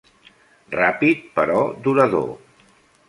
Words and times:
Ràpid, 0.75 1.21
però 1.37 1.59
durador. 1.89 2.29